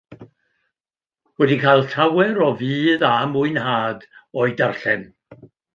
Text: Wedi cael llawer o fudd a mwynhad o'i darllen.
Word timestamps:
Wedi 1.41 1.57
cael 1.65 1.85
llawer 1.93 2.41
o 2.49 2.49
fudd 2.63 3.07
a 3.13 3.15
mwynhad 3.37 4.07
o'i 4.41 4.61
darllen. 4.63 5.11